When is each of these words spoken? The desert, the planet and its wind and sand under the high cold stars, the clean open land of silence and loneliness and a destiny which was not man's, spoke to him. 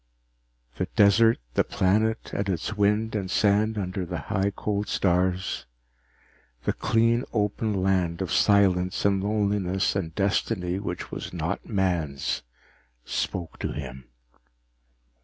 The 0.77 0.87
desert, 0.95 1.37
the 1.53 1.63
planet 1.63 2.31
and 2.33 2.49
its 2.49 2.73
wind 2.75 3.13
and 3.13 3.29
sand 3.29 3.77
under 3.77 4.03
the 4.03 4.17
high 4.17 4.51
cold 4.55 4.87
stars, 4.87 5.67
the 6.63 6.73
clean 6.73 7.23
open 7.33 7.75
land 7.83 8.19
of 8.19 8.31
silence 8.33 9.05
and 9.05 9.23
loneliness 9.23 9.95
and 9.95 10.07
a 10.07 10.15
destiny 10.15 10.79
which 10.79 11.11
was 11.11 11.33
not 11.33 11.69
man's, 11.69 12.41
spoke 13.05 13.59
to 13.59 13.73
him. 13.73 14.05